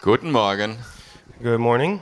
Guten 0.00 0.30
Morgen. 0.30 0.78
Good 1.42 1.58
morning. 1.58 2.00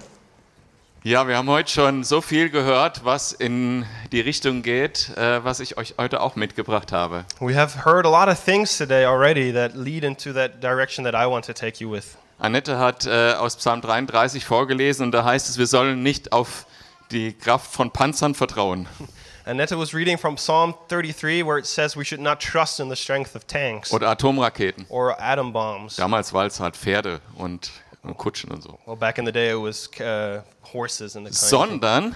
Ja, 1.02 1.27
wir 1.29 1.37
haben 1.37 1.48
heute 1.48 1.71
schon 1.71 2.04
so 2.04 2.21
viel 2.21 2.50
gehört, 2.50 3.04
was 3.04 3.33
in 3.33 3.87
die 4.12 4.21
Richtung 4.21 4.62
geht, 4.62 5.17
äh, 5.17 5.42
was 5.45 5.61
ich 5.61 5.79
euch 5.79 5.95
heute 5.96 6.21
auch 6.21 6.37
mitgebracht 6.37 6.93
habe. 6.93 7.24
We 7.40 7.54
have 7.56 7.85
heard 7.87 8.04
a 8.04 8.11
lot 8.11 8.29
of 8.29 8.38
things 8.45 8.77
today 8.77 9.04
already 9.06 9.53
that 9.53 9.74
lead 9.74 10.04
into 10.04 10.32
that 10.32 10.62
direction 10.62 11.04
that 11.04 11.14
I 11.14 11.27
want 11.30 11.46
to 11.46 11.53
take 11.53 11.82
you 11.82 11.90
with. 11.90 12.17
Annette 12.38 12.77
hat 12.77 13.06
äh, 13.06 13.32
aus 13.32 13.56
Psalm 13.56 13.81
33 13.81 14.44
vorgelesen 14.44 15.06
und 15.06 15.13
da 15.13 15.24
heißt 15.24 15.49
es, 15.49 15.56
wir 15.56 15.67
sollen 15.67 16.02
nicht 16.02 16.33
auf 16.33 16.66
die 17.10 17.33
Kraft 17.33 17.73
von 17.73 17.91
Panzern 17.92 18.34
vertrauen. 18.34 18.88
Annette 19.47 19.78
was 19.78 19.95
reading 19.95 20.19
from 20.19 20.34
Psalm 20.34 20.74
33 20.88 21.47
where 21.47 21.56
it 21.56 21.66
says 21.66 21.97
we 21.97 22.05
should 22.05 22.20
not 22.20 22.41
trust 22.41 22.80
in 22.80 22.91
the 22.91 22.97
strength 22.97 23.37
of 23.37 23.47
tanks 23.47 23.92
Oder 23.92 24.09
Atomraketen. 24.10 24.84
or 24.88 25.16
atom 25.20 25.52
bombs. 25.52 25.95
Damals 25.97 26.33
war 26.33 26.47
es 26.47 26.59
halt 26.59 26.77
Pferde 26.77 27.20
und, 27.37 27.70
und 27.85 27.85
Kutschen 28.15 28.51
und 28.52 28.62
so. 28.62 28.79
Well, 28.87 28.97
back 28.97 29.19
in 29.19 29.25
the 29.27 29.33
day 29.33 29.51
it 29.52 29.60
was 29.60 29.88
uh, 30.01 30.42
horses 30.73 31.16
and 31.16 31.27
the 31.27 31.30
kind 31.33 31.42
of. 31.42 31.48
Sondern 31.48 32.14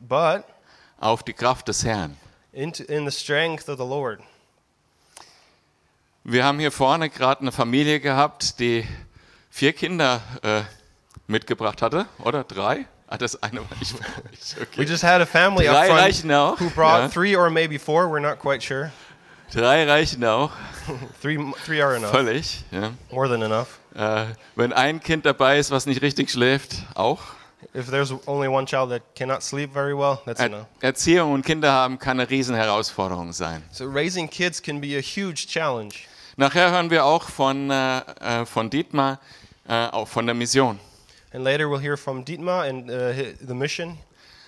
But 0.00 0.44
auf 1.00 1.22
die 1.22 1.32
Kraft 1.32 1.68
des 1.68 1.84
Herrn. 1.84 2.16
into, 2.52 2.82
in 2.84 3.04
the 3.08 3.12
strength 3.16 3.68
of 3.68 3.78
the 3.78 3.84
Lord. 3.86 4.20
Wir 6.24 6.44
haben 6.44 6.58
hier 6.58 6.72
vorne 6.72 7.08
gerade 7.08 7.40
eine 7.40 7.52
Familie 7.52 8.00
gehabt, 8.00 8.58
die 8.60 8.86
vier 9.50 9.72
Kinder 9.72 10.20
äh, 10.42 10.62
mitgebracht 11.26 11.80
hatte, 11.82 12.06
oder 12.18 12.44
drei? 12.44 12.86
Ah, 13.06 13.16
das 13.16 13.42
eine 13.42 13.60
war 13.60 13.78
nicht. 13.80 13.94
We 14.56 14.62
Okay. 14.62 14.82
just 14.82 15.02
had 15.02 15.22
a 15.22 15.26
family 15.26 15.66
up 15.66 15.74
Drei 15.76 15.86
front 15.86 16.00
reichen 16.00 16.32
auch. 16.32 16.60
who 16.60 16.68
brought 16.70 17.00
Ja. 17.00 17.08
three 17.08 17.34
or 17.36 17.48
maybe 17.48 17.78
four. 17.78 18.04
We're 18.06 18.20
not 18.20 18.38
quite 18.38 18.62
sure. 18.62 18.92
Drei 19.50 19.84
reichen 19.88 20.22
auch, 20.26 20.50
Three, 21.22 21.38
three 21.64 21.80
are 21.80 21.96
enough. 21.96 22.10
völlig. 22.10 22.64
Ja. 22.70 22.90
More 23.10 23.26
than 23.28 23.40
enough. 23.40 23.78
Äh, 23.98 24.26
wenn 24.54 24.72
ein 24.72 25.00
Kind 25.00 25.26
dabei 25.26 25.58
ist, 25.58 25.72
was 25.72 25.84
nicht 25.84 26.02
richtig 26.02 26.30
schläft, 26.30 26.76
auch. 26.94 27.18
If 27.74 27.90
there's 27.90 28.14
only 28.28 28.46
one 28.46 28.64
child 28.64 28.90
that 28.90 29.02
cannot 29.16 29.42
sleep 29.42 29.72
very 29.72 29.92
well, 29.92 30.20
that's 30.24 30.40
enough. 30.40 30.66
Er 30.80 30.90
Erziehung 30.90 31.32
und 31.32 31.44
Kinder 31.44 31.72
haben 31.72 31.98
kann 31.98 32.20
eine 32.20 32.30
Riesenherausforderung 32.30 33.32
sein. 33.32 33.64
So 33.72 33.86
raising 33.86 34.30
kids 34.30 34.62
can 34.62 34.80
be 34.80 34.96
a 34.96 35.00
huge 35.00 35.48
challenge. 35.48 35.94
Nachher 36.36 36.70
hören 36.70 36.90
wir 36.90 37.04
auch 37.04 37.24
von, 37.24 37.72
äh, 37.72 37.98
äh, 38.20 38.46
von 38.46 38.70
Dietmar, 38.70 39.18
äh, 39.68 39.88
auch 39.88 40.06
von 40.06 40.26
der 40.26 40.36
Mission. 40.36 40.78
And 41.32 41.42
later 41.42 41.64
we'll 41.64 41.80
hear 41.80 41.96
from 41.96 42.24
Dietmar 42.24 42.62
and 42.68 42.88
uh, 42.88 43.12
the 43.44 43.54
mission. 43.54 43.98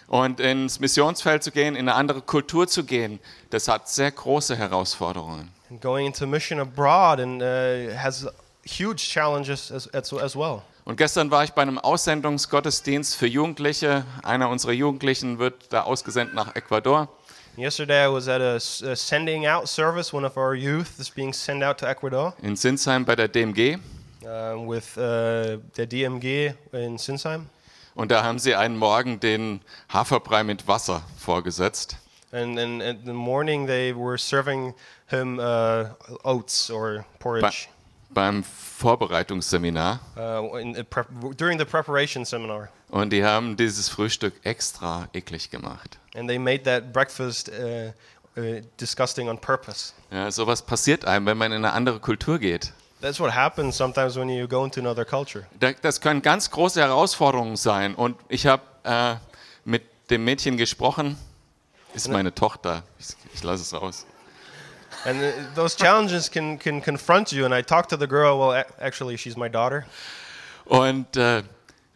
Und 0.07 0.39
ins 0.39 0.79
Missionsfeld 0.79 1.43
zu 1.43 1.51
gehen, 1.51 1.75
in 1.75 1.89
eine 1.89 1.95
andere 1.95 2.23
Kultur 2.23 2.69
zu 2.69 2.85
gehen, 2.85 3.19
das 3.51 3.67
hat 3.67 3.89
sehr 3.89 4.13
große 4.13 4.55
Herausforderungen. 4.55 5.51
And 5.71 5.81
going 5.81 6.07
into 6.07 6.25
mission 6.29 6.61
abroad 6.61 7.19
and 7.19 7.43
uh, 7.43 7.97
has 7.97 8.29
huge 8.65 9.09
challenges 9.09 9.71
as, 9.71 9.89
as, 9.93 10.37
well. 10.37 10.63
Und 10.85 10.97
gestern 10.97 11.31
war 11.31 11.45
ich 11.45 11.53
bei 11.53 11.63
einem 11.63 11.79
Aussendungsgottesdienst 11.79 13.15
für 13.17 13.27
Jugendliche. 13.27 14.05
Einer 14.23 14.49
unserer 14.49 14.73
Jugendlichen 14.73 15.39
wird 15.39 15.73
da 15.73 15.83
ausgesendet 15.83 16.35
nach 16.35 16.55
Ecuador. 16.57 17.09
Yesterday 17.57 18.07
I 18.07 18.13
was 18.13 18.29
at 18.29 18.41
a, 18.41 18.59
sending 18.59 19.47
out 19.47 19.69
service. 19.69 20.13
One 20.13 20.27
of 20.27 20.37
our 20.37 20.55
youth 20.55 20.99
is 20.99 21.11
being 21.11 21.33
sent 21.33 21.63
out 21.63 21.79
to 21.79 21.87
Ecuador 21.87 22.35
In 22.43 22.57
Sinsheim 22.57 23.05
bei 23.05 23.17
der 23.17 23.29
DMG. 23.29 23.79
um, 24.25 24.67
with 24.67 24.97
uh, 24.99 25.59
the 25.75 25.87
DMG 25.87 26.55
in 26.73 26.99
Sinsheim. 26.99 27.49
Und 27.95 28.11
da 28.11 28.23
haben 28.23 28.39
sie 28.39 28.55
einen 28.55 28.77
Morgen 28.77 29.21
den 29.21 29.61
Haferbrei 29.93 30.45
mit 30.45 30.69
Wasser 30.69 31.03
vorgesetzt. 31.19 31.97
And, 32.33 32.59
in 32.59 32.79
the 33.05 33.13
morning 33.13 33.67
they 33.67 33.93
were 33.93 34.17
serving 34.17 34.75
him 35.09 35.41
uh, 35.41 35.87
oats 36.23 36.71
or 36.71 36.99
Bei, 36.99 37.05
porridge 37.19 37.69
beim 38.13 38.43
Vorbereitungsseminar. 38.45 40.01
uh, 40.17 40.57
in 40.57 40.75
prep- 40.87 41.37
during 41.37 41.59
the 41.59 41.65
preparation 41.65 42.25
seminar. 42.25 42.69
Und 42.89 43.13
die 43.13 43.25
haben 43.25 43.57
dieses 43.57 43.89
Frühstück 43.89 44.35
extra 44.45 45.09
eklig 45.13 45.51
gemacht. 45.51 45.99
And 46.15 46.29
they 46.29 46.39
made 46.39 46.63
that 46.65 46.93
breakfast 46.93 47.49
uh, 47.51 47.93
uh, 48.41 48.61
disgusting 48.81 49.29
on 49.29 49.39
purpose. 49.41 49.93
Ja, 50.11 50.31
sowas 50.31 50.63
passiert 50.63 51.05
einem, 51.05 51.27
wenn 51.27 51.39
man 51.39 51.53
in 51.53 51.65
eine 51.65 51.73
andere 51.73 52.01
Kultur 52.01 52.39
geht. 52.39 52.73
That's 53.01 53.19
what 53.21 53.35
happens 53.35 53.77
sometimes 53.77 54.17
when 54.17 54.29
you 54.29 54.47
go 54.47 54.65
into 54.65 54.81
another 54.81 55.05
culture. 55.05 55.47
Da- 55.59 55.73
Das 55.81 56.01
können 56.01 56.21
ganz 56.21 56.51
große 56.51 56.81
Herausforderungen 56.81 57.57
sein. 57.57 57.95
Und 57.95 58.17
ich 58.29 58.47
habe 58.47 58.63
äh, 58.85 59.15
mit 59.65 59.83
dem 60.11 60.25
Mädchen 60.25 60.57
gesprochen. 60.57 61.17
Ist 61.95 62.09
meine 62.09 62.33
Tochter. 62.35 62.83
Ich, 62.99 63.09
ich 63.35 63.43
lasse 63.43 63.63
es 63.63 63.73
raus. 63.75 64.07
And 65.05 65.23
uh, 65.23 65.33
those 65.55 65.77
challenges 65.77 66.31
can, 66.31 66.59
can 66.59 66.81
confront 66.81 67.33
you. 67.33 67.45
And 67.45 67.55
I 67.55 67.63
talked 67.63 67.91
to 67.91 67.97
the 67.97 68.07
girl, 68.07 68.39
well, 68.39 68.65
actually, 68.81 69.17
she's 69.17 69.37
my 69.37 69.49
daughter. 69.49 69.87
Und, 70.67 71.17
äh, 71.17 71.43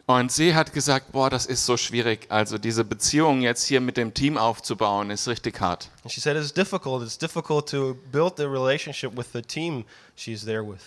und 0.07 0.31
sie 0.31 0.53
hat 0.53 0.73
gesagt, 0.73 1.11
boah, 1.11 1.29
das 1.29 1.45
ist 1.45 1.65
so 1.65 1.77
schwierig. 1.77 2.27
Also 2.29 2.57
diese 2.57 2.83
Beziehung 2.83 3.41
jetzt 3.41 3.65
hier 3.65 3.81
mit 3.81 3.97
dem 3.97 4.13
Team 4.13 4.37
aufzubauen, 4.37 5.09
ist 5.09 5.27
richtig 5.27 5.59
hart. 5.61 5.89
And 6.03 6.11
she 6.11 6.19
said 6.19 6.35
it's 6.35 6.53
difficult. 6.53 7.03
It's 7.03 7.17
difficult 7.17 7.69
to 7.69 7.95
build 8.11 8.37
the 8.37 8.45
relationship 8.45 9.17
with 9.17 9.27
the 9.33 9.41
team 9.41 9.85
she's 10.15 10.43
there 10.45 10.63
with. 10.63 10.81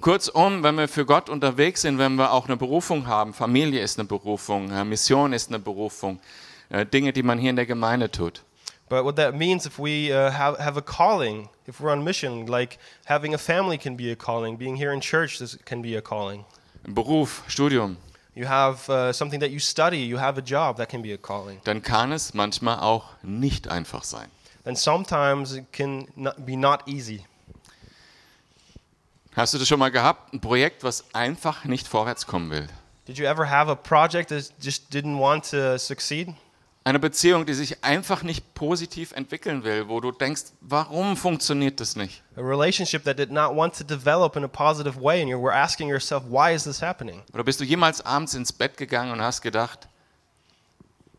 Kurzum, 0.00 0.62
wenn 0.62 0.76
wir 0.76 0.88
für 0.88 1.06
Gott 1.06 1.30
unterwegs 1.30 1.82
sind, 1.82 1.98
wenn 1.98 2.16
wir 2.16 2.32
auch 2.32 2.46
eine 2.46 2.56
Berufung 2.56 3.06
haben, 3.06 3.32
Familie 3.32 3.80
ist 3.80 3.98
eine 3.98 4.06
Berufung, 4.06 4.70
äh, 4.70 4.84
Mission 4.84 5.32
ist 5.32 5.48
eine 5.48 5.58
Berufung, 5.58 6.20
äh, 6.68 6.84
Dinge, 6.84 7.12
die 7.12 7.22
man 7.22 7.38
hier 7.38 7.50
in 7.50 7.56
der 7.56 7.66
Gemeinde 7.66 8.10
tut. 8.10 8.42
But 8.88 9.04
what 9.04 9.16
that 9.16 9.34
means, 9.34 9.66
if 9.66 9.78
we 9.78 10.12
uh, 10.12 10.30
have, 10.30 10.58
have 10.58 10.76
a 10.76 10.82
calling, 10.82 11.48
if 11.66 11.80
we're 11.80 11.90
on 11.90 12.04
mission, 12.04 12.46
like 12.46 12.78
having 13.06 13.32
a 13.34 13.38
family 13.38 13.78
can 13.78 13.96
be 13.96 14.10
a 14.10 14.16
calling, 14.16 14.56
being 14.56 14.76
here 14.76 14.92
in 14.92 15.00
church 15.00 15.38
this 15.38 15.56
can 15.64 15.82
be 15.82 15.96
a 15.96 16.02
calling. 16.02 16.44
Beruf, 16.86 17.42
Studium, 17.48 17.96
You 18.36 18.46
have 18.46 18.90
uh, 18.90 19.12
something 19.12 19.40
that 19.40 19.50
you 19.52 19.60
study, 19.60 19.98
you 19.98 20.18
have 20.18 20.36
a 20.38 20.42
job, 20.42 20.76
that 20.78 20.88
can 20.88 21.02
be 21.02 21.12
a 21.12 21.16
calling. 21.16 21.60
dann 21.64 21.82
kann 21.82 22.12
es 22.12 22.34
manchmal 22.34 22.80
auch 22.80 23.04
nicht 23.22 23.68
einfach 23.68 24.02
sein. 24.04 24.28
And 24.66 24.76
sometimes 24.76 25.54
it 25.54 25.72
can 25.72 26.08
not, 26.16 26.44
be 26.44 26.56
not 26.56 26.82
easy. 26.88 27.24
Hast 29.36 29.54
du 29.54 29.58
das 29.58 29.66
schon 29.68 29.78
mal 29.78 29.90
gehabt? 29.90 30.32
Ein 30.32 30.40
Projekt, 30.40 30.84
was 30.84 31.04
einfach 31.12 31.64
nicht 31.64 31.88
vorwärts 31.88 32.26
kommen 32.26 32.50
will. 32.50 32.66
Did 33.06 33.18
you 33.18 33.26
ever 33.26 33.48
have 33.48 33.70
a 33.70 33.74
project 33.74 34.30
that 34.30 34.52
just 34.60 34.90
didn't 34.92 35.18
want 35.18 35.44
to 35.50 35.78
succeed? 35.78 36.34
Eine 36.86 36.98
Beziehung, 36.98 37.46
die 37.46 37.54
sich 37.54 37.82
einfach 37.82 38.22
nicht 38.22 38.52
positiv 38.52 39.12
entwickeln 39.12 39.64
will, 39.64 39.88
wo 39.88 40.00
du 40.00 40.12
denkst, 40.12 40.52
warum 40.60 41.16
funktioniert 41.16 41.80
das 41.80 41.96
nicht? 41.96 42.22
A 42.36 42.42
relationship 42.42 43.04
that 43.04 43.18
did 43.18 43.30
not 43.30 43.56
want 43.56 43.74
to 43.78 43.84
develop 43.84 44.36
in 44.36 44.44
a 44.44 44.48
positive 44.48 45.00
way, 45.00 45.22
and 45.22 45.30
you 45.30 45.40
were 45.40 45.54
asking 45.54 45.88
yourself, 45.88 46.24
why 46.28 46.54
is 46.54 46.64
this 46.64 46.82
happening? 46.82 47.22
Oder 47.32 47.42
bist 47.42 47.58
du 47.58 47.64
jemals 47.64 48.02
abends 48.02 48.34
ins 48.34 48.52
Bett 48.52 48.76
gegangen 48.76 49.12
und 49.12 49.22
hast 49.22 49.40
gedacht, 49.40 49.88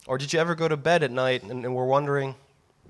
Or 0.05 0.19
did 0.19 0.31
you 0.33 0.39
ever 0.39 0.55
go 0.55 0.69
to 0.69 0.77
bed 0.77 1.01
at 1.01 1.09
night 1.09 1.41
and, 1.41 1.65
and 1.65 1.75
were 1.75 1.87
wondering, 1.87 2.35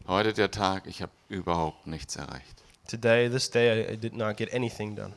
heute 0.05 0.33
der 0.33 0.51
Tag, 0.51 0.83
ich 0.85 1.01
habe 1.01 1.13
überhaupt 1.29 1.87
nichts 1.87 2.17
erreicht. 2.17 2.61
today, 2.89 3.29
this 3.29 3.49
day, 3.49 3.85
I, 3.87 3.93
I 3.93 3.95
did 3.95 4.13
not 4.13 4.35
get 4.35 4.53
anything 4.53 4.97
done? 4.97 5.13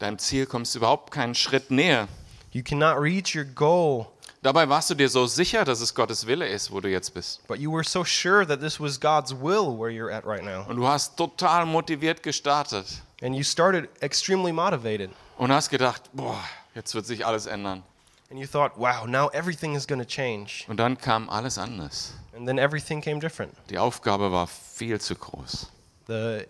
Deinem 0.00 0.18
Ziel 0.18 0.46
kommst 0.46 0.74
du 0.74 0.80
überhaupt 0.80 1.12
keinen 1.12 1.36
Schritt 1.36 1.70
näher. 1.70 2.08
You 2.50 2.62
cannot 2.64 2.98
reach 3.00 3.36
your 3.36 3.44
goal, 3.44 4.06
Dabei 4.46 4.68
warst 4.68 4.88
du 4.90 4.94
dir 4.94 5.08
so 5.08 5.26
sicher, 5.26 5.64
dass 5.64 5.80
es 5.80 5.92
Gottes 5.92 6.24
Wille 6.24 6.46
ist, 6.46 6.70
wo 6.70 6.80
du 6.80 6.88
jetzt 6.88 7.12
bist. 7.12 7.44
but 7.48 7.58
you 7.58 7.68
were 7.72 7.82
so 7.82 8.04
sure 8.04 8.46
that 8.46 8.60
this 8.60 8.78
was 8.78 9.00
God's 9.00 9.32
will 9.32 9.76
where 9.76 9.90
you're 9.90 10.08
at 10.08 10.24
right 10.24 10.44
now. 10.44 10.64
Und 10.68 10.76
du 10.76 10.86
hast 10.86 11.16
total 11.16 11.66
motiviert 11.66 12.22
gestartet 12.22 12.86
And 13.20 13.34
you 13.34 13.42
started 13.42 13.88
extremely 14.00 14.52
motivated. 14.52 15.10
und 15.36 15.50
hast 15.50 15.68
gedacht, 15.68 16.02
boah, 16.12 16.38
jetzt 16.76 16.94
wird 16.94 17.06
sich 17.06 17.26
alles 17.26 17.46
ändern. 17.46 17.82
And 18.30 18.38
you 18.38 18.46
thought, 18.46 18.70
wow, 18.76 19.04
now 19.04 19.30
everything 19.32 19.74
is 19.74 19.84
going 19.84 20.00
to 20.00 20.06
change. 20.06 20.64
Und 20.68 20.76
dann 20.76 20.96
kam 20.96 21.28
alles 21.28 21.58
anders. 21.58 22.14
And 22.36 22.46
then 22.46 22.58
everything 22.58 23.00
came 23.00 23.18
different. 23.18 23.52
Die 23.68 23.78
Aufgabe 23.78 24.30
war 24.30 24.46
viel 24.46 25.00
zu 25.00 25.16
groß. 25.16 25.66
The 26.06 26.46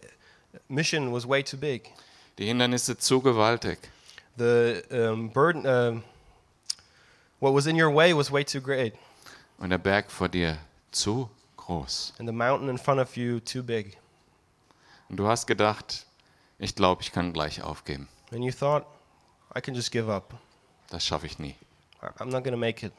mission 0.69 1.15
was 1.15 1.27
way 1.27 1.43
too 1.43 1.57
big. 1.57 1.95
Die 2.37 2.45
Hindernisse 2.45 2.99
zu 2.99 3.23
gewaltig. 3.23 3.78
The 4.37 4.83
um, 4.91 5.31
burden, 5.31 5.65
um, 5.65 6.03
what 7.41 7.54
was 7.54 7.66
in 7.66 7.80
your 7.80 7.94
way 7.94 8.15
was 8.15 8.30
way 8.30 8.44
too 8.44 8.60
great. 8.60 8.94
Und 9.59 9.71
der 9.71 9.78
Berg 9.78 10.10
vor 10.10 10.28
dir 10.28 10.59
zu 10.91 11.30
groß. 11.56 12.15
And 12.18 12.28
the 12.28 12.34
mountain 12.34 12.68
in 12.68 12.78
front 12.78 13.00
of 13.00 13.16
you 13.16 13.41
too 13.41 13.62
big. 13.62 13.98
Und 15.09 15.16
du 15.18 15.27
hast 15.27 15.47
gedacht, 15.47 16.06
ich 16.59 16.74
glaube, 16.74 17.03
ich 17.03 17.12
kann 17.12 17.33
gleich 17.33 17.62
aufgeben. 17.62 18.09
And 18.33 18.44
you 18.44 18.53
thought, 18.53 18.86
I 19.56 19.60
can 19.60 19.74
just 19.74 19.91
give 19.91 20.12
up. 20.12 20.34
Das 20.91 21.04
schaffe 21.04 21.27
ich 21.27 21.38
nie. 21.38 21.54
I'm 22.18 22.30
not 22.30 22.44
to 22.44 22.56
make 22.56 22.84
it. 22.84 22.92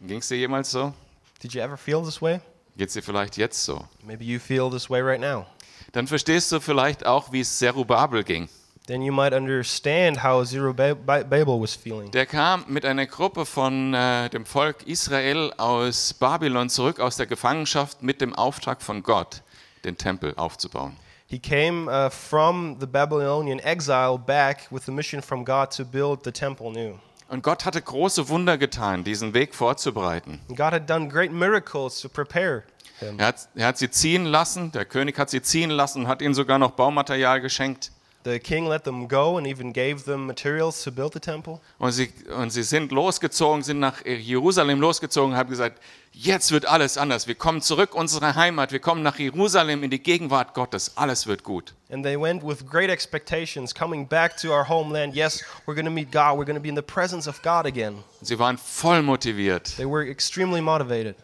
Ging 0.00 0.18
es 0.18 0.28
dir 0.28 0.38
jemals 0.38 0.70
so? 0.70 0.94
Did 1.40 1.54
you 1.54 1.60
ever 1.60 1.76
feel 1.76 2.02
this 2.02 2.22
way? 2.22 2.40
Geht 2.76 2.88
es 2.88 2.94
dir 2.94 3.02
vielleicht 3.02 3.36
jetzt 3.36 3.64
so? 3.64 3.84
Maybe 4.02 4.24
you 4.24 4.38
feel 4.38 4.70
this 4.70 4.88
way 4.88 5.00
right 5.00 5.20
now. 5.20 5.46
Dann 5.92 6.06
verstehst 6.06 6.52
du 6.52 6.60
vielleicht 6.60 7.04
auch, 7.04 7.32
wie 7.32 7.40
es 7.40 7.58
Zerubabel 7.58 8.22
ging. 8.22 8.48
Then 8.88 9.02
you 9.02 9.12
might 9.12 9.34
understand 9.34 10.24
how 10.24 10.42
Zerubbabel 10.42 11.60
was 11.60 11.74
feeling. 11.74 12.10
Der 12.12 12.24
kam 12.24 12.64
mit 12.68 12.86
einer 12.86 13.04
Gruppe 13.04 13.44
von 13.44 13.92
äh, 13.92 14.30
dem 14.30 14.46
Volk 14.46 14.86
Israel 14.86 15.52
aus 15.58 16.14
Babylon 16.14 16.70
zurück 16.70 16.98
aus 16.98 17.18
der 17.18 17.26
Gefangenschaft 17.26 18.02
mit 18.02 18.22
dem 18.22 18.34
Auftrag 18.34 18.80
von 18.80 19.02
Gott, 19.02 19.42
den 19.84 19.98
Tempel 19.98 20.32
aufzubauen. 20.36 20.96
He 21.26 21.38
came 21.38 21.86
uh, 21.86 22.08
from 22.08 22.78
the 22.80 22.86
Babylonian 22.86 23.58
exile 23.58 24.18
back 24.18 24.66
with 24.70 24.86
the 24.86 24.92
mission 24.92 25.20
from 25.20 25.44
God 25.44 25.70
to 25.76 25.84
build 25.84 26.24
the 26.24 26.32
temple 26.32 26.72
new. 26.72 26.98
Und 27.28 27.42
Gott 27.42 27.66
hatte 27.66 27.82
große 27.82 28.30
Wunder 28.30 28.56
getan, 28.56 29.04
diesen 29.04 29.34
Weg 29.34 29.54
vorzubereiten. 29.54 30.40
God 30.48 30.72
had 30.72 30.88
done 30.88 31.08
great 31.08 31.30
miracles 31.30 32.00
to 32.00 32.08
prepare 32.08 32.62
him. 33.00 33.18
Er 33.18 33.26
hat, 33.26 33.48
er 33.54 33.66
hat 33.66 33.76
sie 33.76 33.90
ziehen 33.90 34.24
lassen, 34.24 34.72
der 34.72 34.86
König 34.86 35.18
hat 35.18 35.28
sie 35.28 35.42
ziehen 35.42 35.68
lassen 35.68 36.04
und 36.04 36.08
hat 36.08 36.22
ihnen 36.22 36.32
sogar 36.32 36.58
noch 36.58 36.70
Baumaterial 36.70 37.42
geschenkt. 37.42 37.92
The 38.24 38.40
king 38.40 38.66
let 38.66 38.82
them 38.82 39.06
go 39.08 39.38
and 39.38 39.46
even 39.46 39.72
gave 39.72 40.04
them 40.04 40.26
materials 40.26 40.82
to 40.82 40.90
build 40.90 41.12
the 41.12 41.20
temple. 41.20 41.60
Und 41.78 41.92
sie, 41.92 42.12
und 42.36 42.50
sie 42.50 42.64
sind 42.64 42.90
losgezogen, 42.90 43.62
sind 43.62 43.78
nach 43.78 44.04
Jerusalem 44.04 44.80
losgezogen, 44.80 45.36
haben 45.36 45.48
gesagt, 45.48 45.80
jetzt 46.12 46.50
wird 46.50 46.66
alles 46.66 46.98
anders. 46.98 47.28
Wir 47.28 47.36
kommen 47.36 47.62
zurück 47.62 47.94
unsere 47.94 48.34
Heimat, 48.34 48.72
wir 48.72 48.80
kommen 48.80 49.02
nach 49.02 49.18
Jerusalem 49.18 49.84
in 49.84 49.90
die 49.90 50.02
Gegenwart 50.02 50.52
Gottes. 50.52 50.96
Alles 50.96 51.26
wird 51.28 51.44
gut. 51.44 51.74
And 51.90 52.04
they 52.04 52.20
went 52.20 52.42
with 52.42 52.66
great 52.66 52.90
expectations, 52.90 53.72
coming 53.72 54.06
back 54.06 54.36
to 54.38 54.48
our 54.52 54.68
homeland. 54.68 55.14
Yes, 55.14 55.44
we're 55.66 55.74
going 55.74 55.86
to 55.86 55.90
meet 55.90 56.10
God. 56.10 56.36
We're 56.36 56.44
going 56.44 56.56
to 56.56 56.60
be 56.60 56.68
in 56.68 56.76
the 56.76 56.82
presence 56.82 57.28
of 57.28 57.40
God 57.42 57.66
again. 57.66 58.02
Sie 58.20 58.38
waren 58.38 58.58
voll 58.58 59.02
motiviert. 59.02 59.76
They 59.76 59.86
were 59.86 60.04
extremely 60.04 60.60
motivated. 60.60 61.14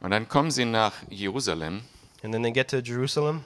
Und 0.00 0.12
dann 0.12 0.28
kommen 0.28 0.50
sie 0.50 0.64
nach 0.64 0.92
Jerusalem 1.10 1.82
And 2.24 2.32
then 2.32 2.40
they 2.40 2.50
get 2.50 2.68
to 2.68 2.80
Jerusalem, 2.80 3.44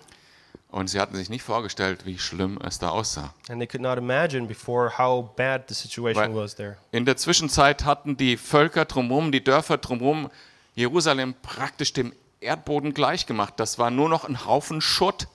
und 0.70 0.88
sie 0.88 1.00
hatten 1.00 1.16
sich 1.16 1.30
nicht 1.30 1.42
vorgestellt, 1.42 2.04
wie 2.04 2.18
schlimm 2.18 2.58
es 2.62 2.78
da 2.78 2.90
aussah. 2.90 3.32
and 3.48 3.58
they 3.60 3.66
could 3.66 3.80
not 3.82 3.96
imagine 3.98 4.46
before 4.46 4.98
how 4.98 5.30
bad 5.36 5.64
the 5.68 5.74
situation 5.74 6.22
Right. 6.24 6.34
was 6.34 6.54
there. 6.56 6.76
In 6.92 7.04
der 7.04 7.16
Zwischenzeit 7.16 7.84
hatten 7.84 8.16
die 8.16 8.36
Völker 8.36 8.84
drumherum, 8.84 9.32
die 9.32 9.42
Dörfer 9.42 9.78
drumherum 9.78 10.30
Jerusalem 10.74 11.34
praktisch 11.42 11.92
dem 11.92 12.12
Erdboden 12.40 12.94
gleichgemacht. 12.94 13.58
Das 13.58 13.78
war 13.78 13.90
nur 13.90 14.08
noch 14.08 14.24
ein 14.24 14.44
Haufen 14.46 14.80
Schutt. 14.80 15.26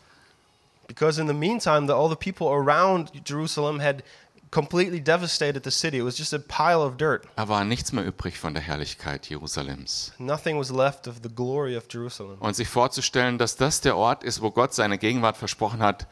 Because 0.87 1.19
in 1.19 1.27
the 1.27 1.33
meantime, 1.33 1.87
the, 1.87 1.93
all 1.93 2.09
the 2.09 2.15
people 2.15 2.47
around 2.47 3.11
Jerusalem 3.27 3.81
had 3.81 4.03
completely 4.53 5.01
devastated 5.01 5.63
the 5.63 5.71
city. 5.71 5.97
It 5.97 6.03
was 6.03 6.15
just 6.17 6.31
a 6.33 6.39
pile 6.39 6.81
of 6.81 6.97
dirt. 6.97 7.25
Da 7.35 7.47
war 7.47 7.65
nichts 7.65 7.91
mehr 7.91 8.05
übrig 8.05 8.37
von 8.37 8.53
der 8.53 8.61
Herrlichkeit 8.61 9.27
Jerusalems. 9.27 10.13
Nothing 10.19 10.59
was 10.59 10.69
left 10.69 11.07
of 11.07 11.15
the 11.23 11.29
glory 11.29 11.75
of 11.75 11.85
Jerusalem. 11.89 12.37
Und 12.39 12.55
sich 12.55 12.67
vorzustellen, 12.69 13.37
dass 13.39 13.55
das 13.55 13.81
der 13.81 13.97
Ort 13.97 14.23
ist, 14.23 14.41
wo 14.41 14.51
Gott 14.51 14.73
seine 14.73 14.97
Gegenwart 14.99 15.37
versprochen 15.37 15.81
hat, 15.81 16.05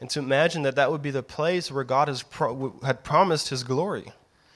And 0.00 0.12
to 0.12 0.20
imagine 0.20 0.62
that 0.62 0.76
that 0.76 0.90
would 0.90 1.02
be 1.02 1.10
the 1.10 1.22
place 1.22 1.74
where 1.74 1.84
God 1.84 2.06
has 2.08 2.22
pro- 2.22 2.72
had 2.84 3.02
promised 3.02 3.48
his 3.48 3.64
glory. 3.66 4.04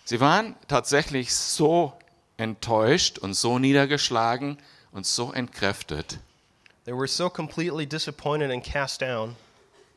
sie 0.04 0.20
waren 0.20 0.54
tatsächlich 0.68 1.34
so 1.34 1.92
enttäuscht 2.36 3.18
und 3.18 3.34
so 3.34 3.58
niedergeschlagen 3.58 4.58
und 4.92 5.04
so 5.04 5.32
entkräftet, 5.32 6.20
They 6.84 6.94
were 6.94 7.08
so 7.08 7.28
completely 7.28 7.86
disappointed 7.86 8.50
and 8.52 8.62
cast 8.64 9.00
down 9.02 9.34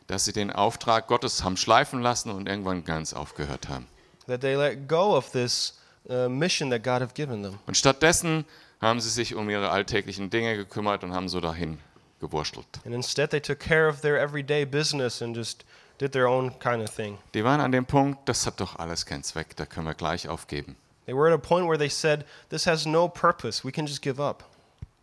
dass 0.07 0.25
sie 0.25 0.33
den 0.33 0.51
Auftrag 0.51 1.07
Gottes 1.07 1.43
haben 1.43 1.57
schleifen 1.57 2.01
lassen 2.01 2.29
und 2.31 2.47
irgendwann 2.47 2.83
ganz 2.83 3.13
aufgehört 3.13 3.69
haben. 3.69 3.87
that 4.27 4.41
they 4.41 4.55
let 4.55 4.87
go 4.87 5.15
of 5.15 5.31
this 5.31 5.73
uh, 6.09 6.27
mission 6.27 6.69
that 6.71 6.83
God 6.83 7.01
had 7.01 7.13
given 7.13 7.43
them. 7.43 7.59
Und 7.67 7.77
stattdessen 7.77 8.45
haben 8.81 8.99
sie 8.99 9.09
sich 9.09 9.35
um 9.35 9.49
ihre 9.49 9.69
alltäglichen 9.69 10.29
Dinge 10.29 10.55
gekümmert 10.57 11.03
und 11.03 11.13
haben 11.13 11.29
so 11.29 11.39
dahin 11.39 11.79
gewurschtelt. 12.19 12.65
And 12.85 12.93
instead, 12.93 13.29
they 13.29 13.39
took 13.39 13.59
care 13.59 13.87
of 13.87 14.01
their 14.01 14.19
everyday 14.19 14.65
business 14.65 15.21
and 15.21 15.35
just 15.35 15.63
did 15.99 16.11
their 16.11 16.27
own 16.27 16.57
kind 16.59 16.81
of 16.83 16.89
thing. 16.93 17.17
Die 17.33 17.43
waren 17.43 17.61
an 17.61 17.71
dem 17.71 17.85
Punkt, 17.85 18.27
das 18.27 18.45
hat 18.45 18.59
doch 18.59 18.77
alles 18.77 19.05
keinen 19.05 19.23
Zweck, 19.23 19.55
da 19.55 19.65
können 19.65 19.85
wir 19.85 19.93
gleich 19.93 20.27
aufgeben. 20.27 20.75
They 21.05 21.15
were 21.15 21.31
at 21.31 21.33
a 21.33 21.37
point 21.37 21.67
where 21.67 21.77
they 21.77 21.89
said, 21.89 22.25
This 22.49 22.65
has 22.65 22.85
no 22.85 23.07
purpose. 23.07 23.63
We 23.63 23.71
can 23.71 23.85
just 23.85 24.01
give 24.01 24.19
up. 24.19 24.43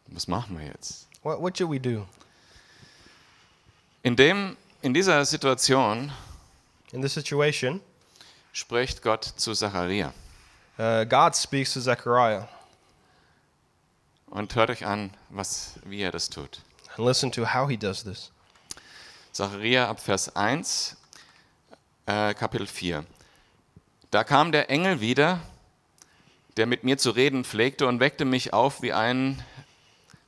Was 0.08 0.26
machen 0.26 0.58
wir 0.58 0.66
jetzt? 0.66 1.06
What, 1.22 1.40
what 1.40 1.56
should 1.56 1.70
we 1.70 1.78
do? 1.78 2.06
In, 4.02 4.16
dem, 4.16 4.56
in 4.82 4.92
dieser 4.92 5.24
Situation 5.24 6.12
In 6.92 7.00
this 7.00 7.14
situation, 7.14 7.80
spricht 8.52 9.00
Gott 9.00 9.24
zu 9.24 9.54
Zacharia. 9.54 10.12
uh, 10.78 11.04
God 11.06 11.34
speaks 11.34 11.72
to 11.72 11.80
Zechariah. 11.80 12.48
Und 14.26 14.54
hört 14.54 14.70
euch 14.70 14.84
an, 14.84 15.14
was, 15.30 15.74
wie 15.84 16.02
er 16.02 16.10
das 16.10 16.28
tut. 16.28 16.60
And 16.96 17.06
listen 17.06 17.30
to 17.32 17.54
how 17.54 17.68
he 17.68 17.76
does 17.76 18.02
this. 18.04 18.30
Zacharia 19.32 19.88
ab 19.88 20.00
Vers 20.00 20.34
1, 20.36 20.96
äh, 22.06 22.34
Kapitel 22.34 22.66
4. 22.66 23.06
Da 24.10 24.24
kam 24.24 24.52
der 24.52 24.68
Engel 24.68 25.00
wieder, 25.00 25.40
der 26.56 26.66
mit 26.66 26.84
mir 26.84 26.98
zu 26.98 27.10
reden 27.10 27.44
pflegte 27.44 27.86
und 27.86 28.00
weckte 28.00 28.24
mich 28.26 28.52
auf, 28.52 28.82
wie, 28.82 28.92
einen, 28.92 29.42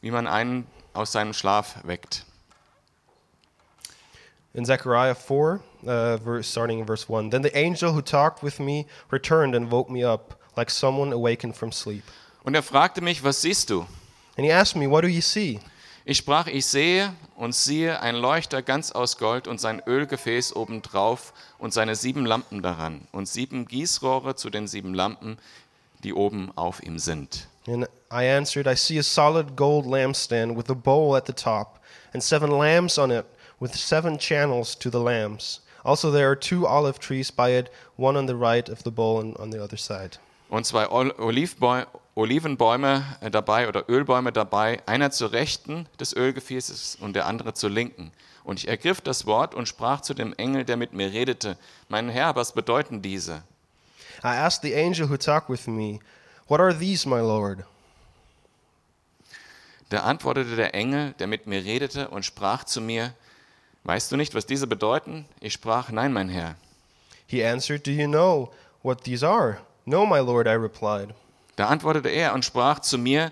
wie 0.01 0.11
man 0.11 0.27
einen 0.27 0.67
aus 0.95 1.13
seinem 1.13 1.35
Schlaf 1.35 1.77
weckt. 1.85 2.25
In 4.55 4.65
Zechariah 4.65 5.17
4, 5.17 5.61
uh, 5.87 6.17
verse, 6.19 6.47
starting 6.47 6.79
in 6.79 6.87
verse 6.87 7.09
1 7.09 7.31
Then 7.31 7.43
the 7.43 7.57
angel 7.57 7.93
who 7.93 8.01
talked 8.01 8.43
with 8.43 8.61
me 8.61 8.87
returned 9.11 9.55
and 9.55 9.71
woke 9.71 9.91
me 9.91 10.05
up, 10.05 10.41
like 10.57 10.71
someone 10.71 11.13
awakened 11.13 11.57
from 11.57 11.73
sleep. 11.73 12.05
Und 12.45 12.55
er 12.55 12.63
fragte 12.63 13.01
mich, 13.01 13.25
was 13.25 13.43
siehst 13.43 13.69
du? 13.69 13.87
And 14.37 14.45
he 14.45 14.53
asked 14.53 14.77
me, 14.77 14.87
What 14.87 15.03
do 15.03 15.09
you 15.09 15.21
see? 15.21 15.61
Ich 16.07 16.19
sprach, 16.19 16.47
ich 16.47 16.67
sehe 16.67 17.15
und 17.35 17.55
siehe 17.55 18.01
ein 18.01 18.15
Leuchter 18.15 18.61
ganz 18.63 18.93
aus 18.93 19.17
Gold 19.17 19.49
und 19.49 19.59
sein 19.59 19.83
Ölgefäß 19.87 20.55
obendrauf 20.55 21.33
und 21.59 21.73
seine 21.73 21.97
sieben 21.97 22.27
Lampen 22.27 22.63
daran 22.63 23.09
und 23.11 23.27
sieben 23.27 23.67
Gießrohre 23.67 24.37
zu 24.37 24.51
den 24.51 24.69
sieben 24.69 24.93
Lampen, 24.93 25.39
die 26.05 26.13
oben 26.13 26.53
auf 26.57 26.83
ihm 26.83 26.99
sind. 26.99 27.49
And 27.67 27.89
I 28.13 28.29
answered, 28.29 28.67
I 28.67 28.77
see 28.77 28.99
a 28.99 29.03
solid 29.03 29.57
gold 29.57 29.87
lampstand 29.87 30.57
with 30.57 30.69
a 30.69 30.75
bowl 30.75 31.17
at 31.17 31.27
the 31.27 31.33
top, 31.33 31.81
and 32.13 32.23
seven 32.23 32.51
lamps 32.51 32.99
on 32.99 33.11
it, 33.11 33.25
with 33.61 33.75
seven 33.75 34.19
channels 34.19 34.77
to 34.79 34.91
the 34.91 34.99
lamps. 34.99 35.61
Also, 35.85 36.11
there 36.11 36.31
are 36.31 36.37
two 36.37 36.67
olive 36.67 36.99
trees 36.99 37.31
by 37.31 37.51
it, 37.51 37.71
one 37.97 38.17
on 38.17 38.27
the 38.27 38.37
right 38.37 38.69
of 38.69 38.83
the 38.85 38.91
bowl 38.91 39.21
and 39.21 39.37
on 39.37 39.51
the 39.51 39.63
other 39.63 39.77
side. 39.77 40.19
Und 40.49 40.65
zwei 40.67 40.89
Olivbäu 40.89 41.85
Olivenbäume 42.17 43.03
äh, 43.21 43.31
dabei 43.31 43.69
oder 43.69 43.89
Ölbäume 43.89 44.33
dabei, 44.33 44.81
einer 44.87 45.11
zur 45.11 45.33
Rechten 45.33 45.87
des 45.99 46.15
Ölgefäßes 46.15 46.99
und 47.01 47.15
der 47.17 47.27
andere 47.27 47.55
zur 47.55 47.71
Linken. 47.71 48.13
Und 48.45 48.61
ich 48.61 48.69
ergriff 48.69 49.01
das 49.01 49.27
Wort 49.27 49.55
und 49.55 49.67
sprach 49.67 50.01
zu 50.01 50.15
dem 50.15 50.33
Engel, 50.35 50.65
der 50.65 50.77
mit 50.77 50.93
mir 50.93 51.13
redete, 51.13 51.57
mein 51.89 52.09
Herr, 52.09 52.37
was 52.37 52.53
bedeuten 52.53 53.03
diese? 53.03 53.43
I 54.23 54.37
asked 54.37 54.63
the 54.63 54.77
angel 54.77 55.11
who 55.11 55.17
talked 55.17 55.49
with 55.49 55.67
me, 55.67 55.99
What 56.47 56.61
are 56.61 56.79
these, 56.79 57.09
my 57.09 57.21
Lord? 57.21 57.65
Da 59.89 60.01
antwortete 60.01 60.57
der 60.57 60.75
Engel, 60.75 61.15
der 61.19 61.27
mit 61.27 61.47
mir 61.47 61.65
redete, 61.65 62.09
und 62.09 62.25
sprach 62.25 62.65
zu 62.65 62.81
mir, 62.81 63.15
Weißt 63.85 64.11
du 64.11 64.17
nicht, 64.17 64.35
was 64.35 64.47
diese 64.47 64.67
bedeuten? 64.67 65.27
Ich 65.41 65.53
sprach, 65.53 65.91
Nein, 65.91 66.13
mein 66.13 66.31
Herr. 66.31 66.57
He 67.27 67.45
answered, 67.45 67.87
Do 67.87 67.91
you 67.91 68.07
know 68.07 68.51
what 68.83 69.05
these 69.05 69.27
are? 69.27 69.59
No, 69.85 70.07
my 70.07 70.21
Lord, 70.21 70.47
I 70.47 70.55
replied. 70.55 71.15
Da 71.57 71.69
antwortete 71.69 72.09
er 72.09 72.33
und 72.33 72.45
sprach 72.45 72.81
zu 72.81 72.97
mir, 72.97 73.31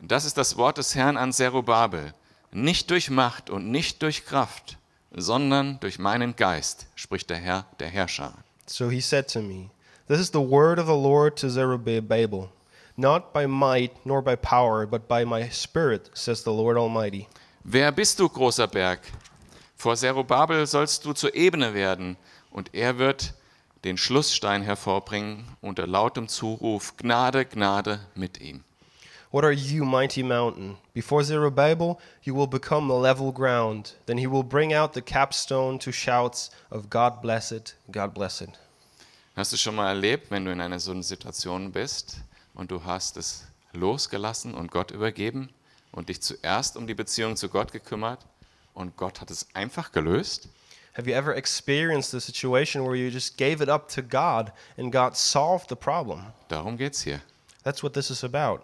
Das 0.00 0.26
ist 0.26 0.36
das 0.36 0.58
Wort 0.58 0.76
des 0.76 0.94
Herrn 0.94 1.16
an 1.16 1.32
Zerubabel, 1.32 2.12
nicht 2.52 2.90
durch 2.90 3.08
Macht 3.08 3.48
und 3.48 3.70
nicht 3.70 4.02
durch 4.02 4.26
Kraft, 4.26 4.76
sondern 5.12 5.80
durch 5.80 5.98
meinen 5.98 6.36
Geist, 6.36 6.86
spricht 6.94 7.30
der 7.30 7.38
Herr, 7.38 7.64
der 7.80 7.88
Herrscher. 7.88 8.34
So 8.66 8.90
he 8.90 9.00
said 9.00 9.28
to 9.32 9.40
me, 9.40 9.70
This 10.08 10.20
is 10.20 10.28
the 10.28 10.38
word 10.40 10.78
of 10.78 10.86
the 10.86 10.92
Lord 10.92 11.38
to 11.40 11.48
Zerubbabel. 11.48 12.50
Not 12.96 13.32
by 13.32 13.46
might 13.46 13.92
nor 14.04 14.22
by 14.22 14.36
power, 14.36 14.86
but 14.86 15.08
by 15.08 15.24
my 15.24 15.48
spirit, 15.50 16.10
says 16.14 16.44
the 16.44 16.50
Lord 16.50 16.76
Almighty. 16.76 17.26
Wer 17.64 17.92
bist 17.92 18.18
du, 18.18 18.28
großer 18.28 18.66
Berg? 18.66 19.00
Vor 19.76 19.94
Zerubabel 19.94 20.66
sollst 20.66 21.04
du 21.04 21.12
zur 21.12 21.34
Ebene 21.34 21.74
werden, 21.74 22.16
und 22.50 22.74
er 22.74 22.98
wird 22.98 23.34
den 23.84 23.98
Schlussstein 23.98 24.62
hervorbringen 24.62 25.44
unter 25.60 25.86
lautem 25.86 26.28
Zuruf, 26.28 26.96
Gnade, 26.96 27.44
Gnade 27.44 28.00
mit 28.14 28.40
ihm. 28.40 28.64
What 29.30 29.44
are 29.44 29.52
you, 29.52 29.84
mighty 29.84 30.22
mountain? 30.22 30.78
Before 30.94 31.22
Zerubbabel, 31.22 31.98
you 32.22 32.34
will 32.34 32.46
become 32.46 32.88
the 32.88 32.98
level 32.98 33.30
ground. 33.30 33.94
Then 34.06 34.16
he 34.16 34.26
will 34.26 34.42
bring 34.42 34.72
out 34.72 34.94
the 34.94 35.02
capstone 35.02 35.78
to 35.80 35.92
shouts 35.92 36.50
of 36.70 36.88
God 36.88 37.20
bless 37.20 37.52
it, 37.52 37.76
God 37.92 38.14
bless 38.14 38.40
it. 38.40 38.50
Hast 39.36 39.52
du 39.52 39.58
schon 39.58 39.74
mal 39.74 39.88
erlebt, 39.88 40.30
wenn 40.30 40.46
du 40.46 40.52
in 40.52 40.62
einer 40.62 40.80
so 40.80 40.92
einer 40.92 41.02
Situation 41.02 41.72
bist 41.72 42.22
und 42.54 42.70
du 42.70 42.82
hast 42.84 43.18
es 43.18 43.44
losgelassen 43.72 44.54
und 44.54 44.70
Gott 44.70 44.90
übergeben 44.90 45.50
und 45.92 46.08
dich 46.08 46.22
zuerst 46.22 46.78
um 46.78 46.86
die 46.86 46.94
Beziehung 46.94 47.36
zu 47.36 47.50
Gott 47.50 47.72
gekümmert 47.72 48.24
und 48.76 48.96
Gott 48.96 49.20
hat 49.20 49.30
es 49.30 49.46
einfach 49.54 49.90
gelöst? 49.90 50.48
Have 50.96 51.08
you 51.10 51.14
ever 51.14 51.34
experienced 51.36 52.14
a 52.14 52.20
situation 52.20 52.84
where 52.84 52.94
you 52.94 53.08
just 53.10 53.36
gave 53.36 53.62
it 53.62 53.68
up 53.68 53.88
to 53.88 54.02
God 54.02 54.52
and 54.78 54.92
God 54.92 55.16
solved 55.16 55.68
the 55.68 55.74
problem? 55.74 56.26
Darum 56.48 56.76
geht's 56.76 57.02
hier. 57.02 57.20
That's 57.64 57.82
what 57.82 57.92
this 57.94 58.10
is 58.10 58.22
about. 58.24 58.60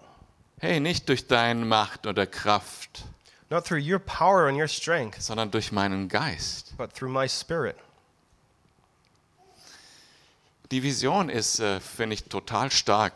Hey, 0.61 0.81
nicht 0.81 1.09
durch 1.09 1.27
deine 1.27 1.65
Macht 1.65 2.07
oder 2.07 2.27
Kraft, 2.27 3.05
Not 3.51 3.67
through 3.67 3.81
your 3.83 3.99
power 3.99 4.47
and 4.49 4.57
your 4.57 4.69
strength, 4.69 5.21
sondern 5.21 5.51
durch 5.51 5.73
meinen 5.73 6.09
Geist. 6.09 6.75
but 6.79 6.95
through 6.95 7.11
my 7.11 7.29
spirit. 7.29 7.77
Die 10.71 10.83
Vision 10.83 11.29
ist, 11.29 11.61
äh, 11.61 11.81
finde 11.81 12.15
ich, 12.15 12.25
total 12.25 12.71
stark. 12.71 13.13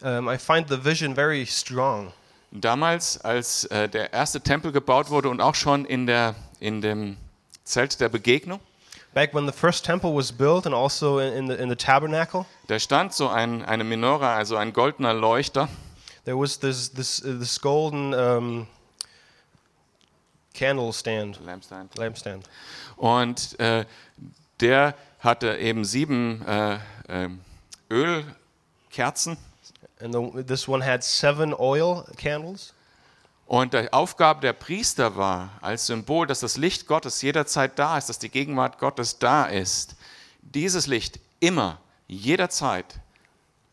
Um, 0.00 0.28
I 0.28 0.36
find 0.36 0.68
the 0.68 0.84
vision 0.84 1.14
very 1.14 1.46
strong. 1.46 2.12
Damals, 2.52 3.20
als 3.20 3.64
äh, 3.64 3.88
der 3.88 4.12
erste 4.12 4.40
Tempel 4.40 4.72
gebaut 4.72 5.10
wurde 5.10 5.28
und 5.28 5.40
auch 5.40 5.54
schon 5.54 5.84
in, 5.84 6.06
der, 6.06 6.34
in 6.60 6.80
dem 6.80 7.16
Zelt 7.64 8.00
der 8.00 8.08
Begegnung, 8.08 8.60
Back 9.14 9.34
when 9.34 9.46
the 9.46 9.52
first 9.52 9.84
temple 9.84 10.14
was 10.14 10.32
built 10.32 10.64
and 10.64 10.74
also 10.74 11.18
in, 11.18 11.46
the, 11.46 11.54
in 11.54 11.68
the 11.68 11.76
tabernacle, 11.76 12.46
da 12.68 12.78
stand 12.78 13.12
so 13.12 13.28
ein, 13.28 13.62
eine 13.62 13.84
Menora, 13.84 14.34
also 14.36 14.56
ein 14.56 14.72
goldener 14.72 15.12
Leuchter. 15.12 15.68
there 16.24 16.36
was 16.36 16.56
this, 16.58 16.88
this, 16.88 17.24
uh, 17.24 17.38
this 17.38 17.58
golden 17.58 18.14
um, 18.14 18.66
candle 20.54 20.92
stand, 20.92 21.38
lampstand. 21.44 22.48
Und 22.96 23.58
äh, 23.58 23.84
der 24.60 24.94
hatte 25.20 25.56
eben 25.58 25.84
sieben 25.84 26.44
äh, 26.46 26.78
äh, 27.08 27.28
Ölkerzen. 27.90 29.36
And 30.02 30.12
the, 30.14 30.42
this 30.42 30.66
one 30.68 30.82
had 30.84 31.02
seven 31.04 31.54
oil 31.58 32.04
candles. 32.16 32.74
Und 33.46 33.74
die 33.74 33.92
Aufgabe 33.92 34.40
der 34.40 34.52
Priester 34.54 35.16
war, 35.16 35.50
als 35.60 35.86
Symbol, 35.86 36.26
dass 36.26 36.40
das 36.40 36.56
Licht 36.56 36.86
Gottes 36.86 37.20
jederzeit 37.22 37.78
da 37.78 37.98
ist, 37.98 38.08
dass 38.08 38.18
die 38.18 38.30
Gegenwart 38.30 38.78
Gottes 38.78 39.18
da 39.18 39.44
ist, 39.44 39.94
dieses 40.40 40.86
Licht 40.86 41.20
immer, 41.40 41.78
jederzeit 42.08 43.00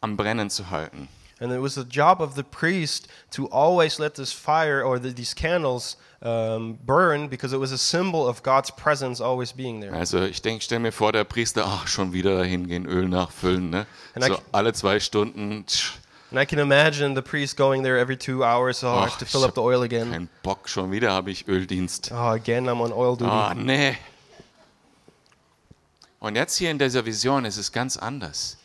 am 0.02 0.18
Brennen 0.18 0.50
zu 0.50 0.70
halten. 0.70 1.08
And 1.42 1.54
it 1.54 1.62
was 1.62 1.76
the 1.76 1.84
job 1.84 2.20
of 2.20 2.36
the 2.36 2.44
priest 2.44 3.08
to 3.32 3.48
always 3.52 3.98
let 3.98 4.16
this 4.16 4.34
fire 4.34 4.84
or 4.86 5.00
the, 5.00 5.14
these 5.14 5.34
candles 5.34 5.96
um, 6.22 6.78
burn 6.86 7.30
because 7.30 7.54
it 7.56 7.60
was 7.62 7.72
a 7.72 7.78
symbol 7.78 8.28
of 8.28 8.44
God's 8.44 8.70
presence 8.72 9.22
always 9.24 9.54
being 9.54 9.80
there. 9.80 9.94
Also 9.94 10.22
ich 10.24 10.42
denke, 10.42 10.62
stell 10.66 10.80
mir 10.80 10.92
vor, 10.92 11.14
der 11.14 11.24
Priester, 11.24 11.64
ach, 11.66 11.88
schon 11.88 12.12
wieder 12.12 12.36
dahin 12.38 12.68
gehen, 12.68 12.86
Öl 12.86 13.08
nachfüllen, 13.08 13.70
ne? 13.70 13.86
Und 14.16 14.26
So 14.26 14.34
ich- 14.34 14.40
alle 14.52 14.74
zwei 14.74 15.00
Stunden, 15.00 15.66
tsch, 15.66 15.94
And 16.32 16.40
I 16.40 16.46
can 16.46 16.60
imagine 16.60 17.16
the 17.16 17.22
priest 17.24 17.58
going 17.58 17.82
there 17.84 17.98
every 17.98 18.16
two 18.18 18.44
hours, 18.44 18.84
oh, 18.84 18.90
I 18.90 19.02
have 19.06 19.18
to 19.18 19.26
ich 19.26 19.32
fill 19.32 19.44
up 19.44 19.56
the 19.56 19.62
oil 19.62 19.82
again. 19.82 20.12
keinen 20.12 20.30
Bock, 20.44 20.70
schon 20.70 20.92
wieder 20.92 21.12
habe 21.12 21.32
ich 21.32 21.48
Öldienst. 21.48 22.12
Oh, 22.14 22.16
again, 22.34 22.66
I'm 22.70 22.82
on 22.82 22.92
oil 22.94 23.16
duty. 23.18 23.32
Ah, 23.32 23.54
nee. 23.56 23.98
Und 26.20 26.36
jetzt 26.36 26.58
hier 26.58 26.70
in 26.70 26.78
dieser 26.78 27.06
Vision 27.06 27.46
ist 27.46 27.58
es 27.58 27.72
ganz 27.72 27.98
anders. 27.98 28.58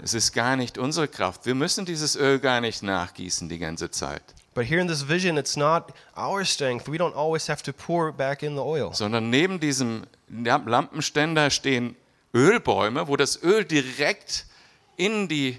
Es 0.00 0.14
ist 0.14 0.32
gar 0.32 0.54
nicht 0.56 0.78
unsere 0.78 1.08
Kraft. 1.08 1.44
Wir 1.46 1.54
müssen 1.54 1.84
dieses 1.84 2.14
Öl 2.14 2.38
gar 2.38 2.60
nicht 2.60 2.82
nachgießen 2.82 3.48
die 3.48 3.58
ganze 3.58 3.90
Zeit, 3.90 4.22
But 4.54 4.66
here 4.68 4.80
in 4.80 4.88
this 4.88 5.08
vision, 5.08 5.36
it's 5.36 5.56
not 5.56 5.92
our 6.16 6.44
strength. 6.44 6.88
We 6.88 6.96
don't 6.98 7.14
always 7.14 7.48
have 7.48 7.62
to 7.62 7.72
pour 7.72 8.12
back 8.12 8.42
in 8.42 8.54
the 8.56 8.60
oil. 8.62 8.92
sondern 8.92 9.30
neben 9.30 9.60
diesem 9.60 10.02
Lam- 10.28 10.66
Lampenständer 10.66 11.50
stehen 11.50 11.94
Ölbäume, 12.34 13.06
wo 13.08 13.16
das 13.16 13.40
Öl 13.42 13.64
direkt 13.64 14.46
in 14.96 15.28
die 15.28 15.58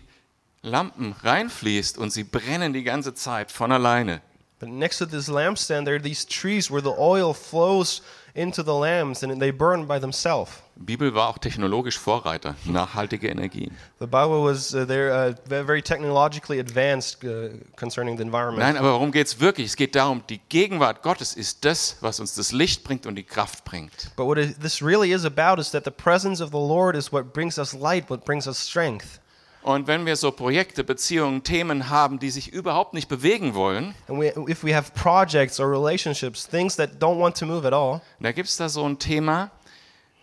Lampen 0.61 1.15
reinfließt 1.23 1.97
und 1.97 2.11
sie 2.11 2.23
brennen 2.23 2.73
die 2.73 2.83
ganze 2.83 3.13
Zeit 3.13 3.51
von 3.51 3.71
alleine. 3.71 4.21
But 4.59 4.67
next 4.67 4.97
to 4.97 5.05
this 5.05 5.29
lampstand, 5.29 5.85
there 5.85 5.95
are 5.95 6.01
these 6.03 6.25
trees 6.27 6.69
where 6.69 6.81
the 6.81 6.93
oil 6.99 7.33
flows 7.33 8.01
into 8.33 8.61
the 8.61 8.73
lamps 8.73 9.23
and 9.23 9.39
they 9.39 9.51
burn 9.53 9.87
by 9.87 9.99
themselves. 10.01 10.51
Die 10.75 10.83
Bibel 10.83 11.13
war 11.13 11.29
auch 11.29 11.37
technologisch 11.37 11.97
Vorreiter, 11.97 12.55
nachhaltige 12.65 13.29
Energien. 13.29 13.77
The 13.99 14.05
Bible 14.05 14.43
was 14.43 14.73
uh, 14.73 14.85
there 14.85 15.11
uh, 15.11 15.33
ve- 15.45 15.63
very 15.63 15.81
technologically 15.81 16.59
advanced 16.59 17.23
uh, 17.23 17.51
concerning 17.77 18.17
the 18.17 18.23
environment. 18.23 18.59
Nein, 18.59 18.75
aber 18.75 18.91
worum 18.93 19.13
geht 19.13 19.27
es 19.27 19.39
wirklich? 19.39 19.67
Es 19.67 19.75
geht 19.77 19.95
darum, 19.95 20.23
die 20.29 20.41
Gegenwart 20.49 21.03
Gottes 21.03 21.35
ist 21.35 21.63
das, 21.63 21.95
was 22.01 22.19
uns 22.19 22.35
das 22.35 22.51
Licht 22.51 22.83
bringt 22.83 23.05
und 23.05 23.15
die 23.15 23.23
Kraft 23.23 23.63
bringt. 23.63 24.11
But 24.17 24.25
what 24.25 24.37
this 24.61 24.81
really 24.81 25.13
is 25.13 25.23
about 25.23 25.61
is 25.61 25.71
that 25.71 25.85
the 25.85 25.91
presence 25.91 26.41
of 26.41 26.49
the 26.49 26.57
Lord 26.57 26.97
is 26.97 27.13
what 27.13 27.31
brings 27.31 27.57
us 27.57 27.73
light, 27.73 28.09
what 28.09 28.25
brings 28.25 28.45
us 28.45 28.57
strength. 28.57 29.21
Und 29.69 29.85
wenn 29.85 30.07
wir 30.07 30.15
so 30.15 30.31
Projekte, 30.31 30.83
Beziehungen, 30.83 31.43
Themen 31.43 31.89
haben, 31.89 32.17
die 32.17 32.31
sich 32.31 32.51
überhaupt 32.51 32.95
nicht 32.95 33.07
bewegen 33.07 33.53
wollen, 33.53 33.93
And 34.07 34.19
we, 34.19 34.33
if 34.49 34.63
we 34.63 34.75
have 34.75 34.91
projects 34.93 35.59
or 35.59 35.69
relationships, 35.69 36.47
things 36.47 36.75
that 36.77 36.99
don't 36.99 37.19
want 37.19 37.37
to 37.37 37.45
move 37.45 37.67
at 37.67 37.73
all, 37.73 38.01
da 38.19 38.31
gibt 38.31 38.49
es 38.49 38.57
da 38.57 38.67
so 38.67 38.83
ein 38.83 38.97
Thema, 38.97 39.51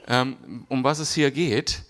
ähm, 0.08 0.66
um 0.68 0.82
was 0.82 0.98
es 0.98 1.14
hier 1.14 1.30
geht. 1.30 1.84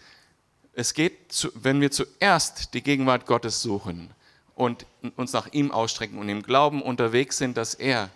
Es 0.75 0.93
geht, 0.93 1.33
zu, 1.33 1.49
wenn 1.55 1.81
wir 1.81 1.91
zuerst 1.91 2.75
die 2.75 2.83
Gegenwart 2.83 3.25
Gottes 3.25 3.63
suchen 3.63 4.11
und 4.55 4.85
uns 5.17 5.33
nach 5.33 5.51
ihm 5.51 5.71
ausstrecken 5.71 6.19
und 6.19 6.29
im 6.29 6.43
Glauben 6.43 6.83
unterwegs 6.83 7.39
sind, 7.39 7.57
dass 7.57 7.73
er 7.73 8.11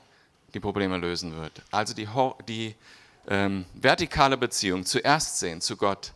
die 0.52 0.60
Probleme 0.60 0.98
lösen 0.98 1.34
wird. 1.34 1.62
Also 1.70 1.94
die, 1.94 2.06
die 2.46 2.74
ähm, 3.26 3.64
vertikale 3.72 4.36
Beziehung 4.36 4.84
zuerst 4.84 5.38
sehen 5.38 5.62
zu 5.62 5.78
Gott. 5.78 6.12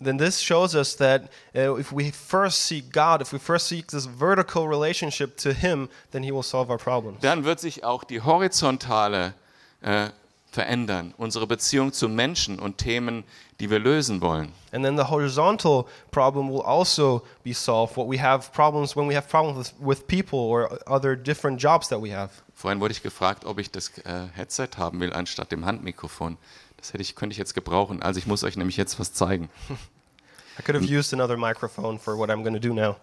Then 0.00 0.18
this 0.18 0.40
shows 0.40 0.74
us 0.74 0.94
that 0.96 1.30
uh, 1.54 1.76
if 1.76 1.92
we 1.92 2.10
first 2.10 2.62
seek 2.62 2.90
God, 2.92 3.20
if 3.20 3.32
we 3.32 3.38
first 3.38 3.66
seek 3.66 3.88
this 3.88 4.06
vertical 4.06 4.66
relationship 4.68 5.36
to 5.38 5.52
Him, 5.52 5.88
then 6.10 6.22
He 6.22 6.32
will 6.32 6.42
solve 6.42 6.70
our 6.70 6.78
problems. 6.78 7.20
dann 7.20 7.44
wird 7.44 7.60
sich 7.60 7.84
auch 7.84 8.04
die 8.04 8.20
horizontale 8.20 9.34
äh, 9.82 10.08
verändern, 10.50 11.14
unsere 11.16 11.46
Beziehung 11.46 11.92
zu 11.92 12.08
Menschen 12.08 12.58
und 12.58 12.78
Themen, 12.78 13.24
die 13.60 13.70
wir 13.70 13.78
lösen 13.78 14.20
wollen. 14.20 14.52
And 14.72 14.84
then 14.84 14.96
the 14.96 15.08
horizontal 15.08 15.86
problem 16.10 16.48
will 16.50 16.62
also 16.62 17.22
be 17.44 17.52
solved. 17.52 17.96
What 17.96 18.08
we 18.08 18.20
have 18.20 18.50
problems 18.52 18.96
when 18.96 19.08
we 19.08 19.14
have 19.14 19.28
problems 19.28 19.58
with, 19.58 19.74
with 19.80 20.06
people 20.06 20.38
or 20.38 20.78
other 20.86 21.16
different 21.16 21.60
jobs 21.62 21.88
that 21.88 22.00
we 22.00 22.14
have. 22.14 22.30
Vorhin 22.54 22.80
wurde 22.80 22.92
ich 22.92 23.02
gefragt, 23.02 23.44
ob 23.44 23.58
ich 23.58 23.70
das 23.70 23.90
äh, 23.98 24.28
Headset 24.34 24.70
haben 24.76 25.00
will 25.00 25.12
anstatt 25.12 25.50
dem 25.50 25.64
Handmikrofon. 25.64 26.36
Das 26.80 26.92
hätte 26.92 27.02
ich, 27.02 27.14
könnte 27.14 27.32
ich 27.32 27.38
jetzt 27.38 27.54
gebrauchen. 27.54 28.02
Also 28.02 28.18
ich 28.18 28.26
muss 28.26 28.42
euch 28.42 28.56
nämlich 28.56 28.76
jetzt 28.76 28.98
was 28.98 29.12
zeigen. 29.12 29.50
I 30.58 30.62
could 30.62 30.74
have 30.74 30.84
used 30.84 31.12
another 31.12 31.36
microphone 31.36 31.98
for 31.98 32.18
what 32.18 32.30
I'm 32.30 32.42
going 32.42 32.54
to 32.54 32.60
do 32.60 32.74
now. 32.74 32.96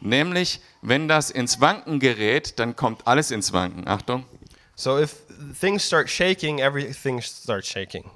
Nämlich, 0.00 0.60
wenn 0.80 1.08
das 1.08 1.30
ins 1.30 1.60
Wanken 1.60 2.00
gerät, 2.00 2.58
dann 2.58 2.74
kommt 2.74 3.06
alles 3.06 3.30
ins 3.30 3.52
Wanken. 3.52 3.86
Achtung. 3.86 4.24
So 4.74 4.98
if 4.98 5.16
things 5.60 5.84
start 5.84 6.08
shaking, 6.08 6.58
everything 6.58 7.20
starts 7.20 7.68
shaking. 7.68 8.10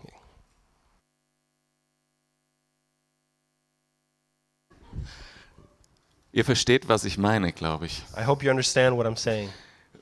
Ihr 6.33 6.45
versteht, 6.45 6.89
was 6.89 7.05
ich 7.05 7.19
meine, 7.19 7.53
glaube 7.53 7.87
ich. 7.87 8.03
I 8.17 8.25
hope 8.25 8.45
you 8.45 8.51
understand 8.51 8.97
what 8.97 9.07
I'm 9.07 9.17
saying. 9.17 9.51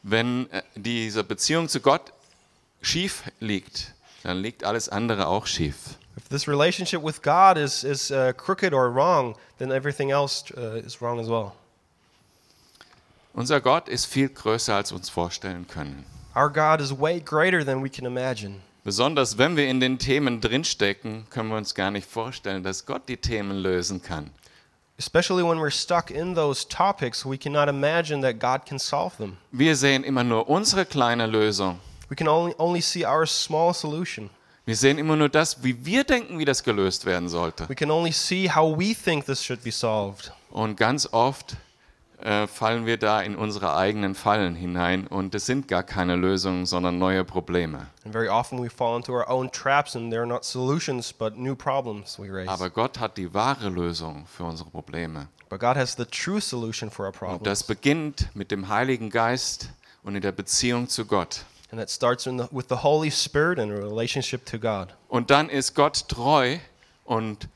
Wenn 0.03 0.49
äh, 0.51 0.63
diese 0.77 1.25
Beziehung 1.25 1.69
zu 1.69 1.81
Gott 1.81 2.13
schief 2.81 3.25
liegt, 3.41 3.93
dann 4.23 4.39
liegt 4.39 4.65
alles 4.65 4.89
andere 4.89 5.27
auch 5.27 5.47
schief. 5.47 5.99
If 6.17 6.29
this 6.29 6.47
relationship 6.47 7.03
with 7.03 7.23
God 7.23 7.57
is, 7.57 7.85
is 7.85 8.11
uh, 8.11 8.33
crooked 8.37 8.73
or 8.73 8.93
wrong, 8.93 9.35
then 9.59 9.71
everything 9.71 10.11
else 10.11 10.45
uh, 10.57 10.77
is 10.85 11.01
wrong 11.01 11.19
as 11.19 11.29
well. 11.29 11.53
Unser 13.35 13.61
Gott 13.61 13.89
ist 13.89 14.05
viel 14.07 14.29
größer, 14.29 14.75
als 14.75 14.93
wir 14.93 14.97
uns 14.97 15.09
vorstellen 15.09 15.67
können. 15.67 16.05
Our 16.35 16.51
God 16.51 16.81
is 16.81 16.93
way 16.93 17.19
greater 17.19 17.65
than 17.65 17.83
we 17.83 17.89
can 17.89 18.05
imagine. 18.05 18.61
Besonders 18.85 19.39
wenn 19.39 19.57
wir 19.57 19.69
in 19.69 19.81
den 19.81 19.99
Themen 19.99 20.41
drinstecken, 20.41 21.27
können 21.31 21.49
wir 21.49 21.57
uns 21.57 21.75
gar 21.75 21.91
nicht 21.91 22.09
vorstellen, 22.11 22.63
dass 22.63 22.85
Gott 22.85 23.09
die 23.09 23.17
Themen 23.17 23.57
lösen 23.59 24.03
kann. 24.03 24.31
Especially 24.99 25.43
when 25.43 25.59
we're 25.59 25.71
stuck 25.71 26.11
in 26.11 26.35
those 26.35 26.67
topics, 26.69 27.25
we 27.25 27.39
cannot 27.39 27.69
imagine 27.69 28.21
that 28.21 28.39
God 28.39 28.67
can 28.67 28.79
solve 28.79 29.17
them. 29.17 29.37
Wir 29.51 29.77
sehen 29.77 30.05
immer 30.05 30.25
nur 30.25 30.49
unsere 30.49 30.85
kleine 30.85 31.27
Lösung. 31.27 31.79
We 32.13 32.17
can 32.17 32.29
only, 32.29 32.55
only 32.59 32.83
see 32.83 33.07
our 33.07 33.25
small 33.27 33.73
solution. 33.73 34.29
Wir 34.67 34.77
sehen 34.77 34.99
immer 34.99 35.17
nur 35.17 35.31
das, 35.31 35.65
wie 35.65 35.87
wir 35.87 36.05
denken, 36.05 36.39
wie 36.39 36.45
das 36.45 36.63
gelöst 36.63 37.07
werden 37.07 37.31
sollte. 37.31 37.67
We 37.71 37.75
can 37.75 37.91
only 37.91 38.13
see 38.13 38.51
how 38.51 38.79
we 38.79 38.95
think 38.95 39.25
this 39.25 39.43
should 39.43 39.65
be 39.65 39.71
solved. 39.73 40.31
Und 40.51 40.77
ganz 40.77 41.09
oft 41.11 41.57
äh, 42.21 42.47
fallen 42.47 42.85
wir 42.85 42.99
da 42.99 43.23
in 43.23 43.35
unsere 43.35 43.75
eigenen 43.75 44.15
Fallen 44.15 44.55
hinein 44.55 45.07
und 45.07 45.35
es 45.35 45.47
sind 45.47 45.69
gar 45.69 45.83
keine 45.83 46.17
Lösungen, 46.17 46.67
sondern 46.67 46.99
neue 46.99 47.25
Probleme. 47.25 47.87
And 48.05 48.13
very 48.13 48.29
often 48.29 48.63
we 48.63 48.69
fall 48.69 48.95
into 48.99 49.15
our 49.15 49.27
own 49.31 49.51
traps, 49.51 49.97
and 49.97 50.13
they're 50.13 50.27
not 50.27 50.45
solutions, 50.45 51.15
but 51.15 51.39
new 51.39 51.57
problems 51.57 52.19
we 52.19 52.31
raise. 52.31 52.51
Aber 52.51 52.69
Gott 52.69 53.01
hat 53.01 53.17
die 53.17 53.33
wahre 53.33 53.71
Lösung 53.71 54.27
für 54.27 54.45
unsere 54.45 54.69
Probleme. 54.69 55.29
But 55.49 55.61
God 55.61 55.77
has 55.77 55.97
the 55.97 56.05
true 56.05 56.43
solution 56.43 56.91
for 56.91 57.07
our 57.07 57.13
Und 57.13 57.19
problems. 57.19 57.45
das 57.45 57.63
beginnt 57.63 58.29
mit 58.35 58.51
dem 58.51 58.69
Heiligen 58.69 59.09
Geist 59.09 59.71
und 60.03 60.15
in 60.15 60.21
der 60.21 60.33
Beziehung 60.33 60.91
zu 60.91 61.07
Gott. 61.07 61.47
And 61.73 61.81
that 61.81 61.89
starts 61.89 62.25
the, 62.25 62.49
with 62.53 62.69
the 62.69 62.77
Holy 62.77 63.11
Spirit 63.11 63.59
and 63.59 63.73
a 63.73 63.77
relationship 63.77 64.45
to 64.45 64.59
God. 64.59 64.93
Und 65.09 65.31
dann 65.31 65.49
ist 65.49 65.75
Gott 65.75 66.07
treu 66.07 66.59
und 67.07 67.49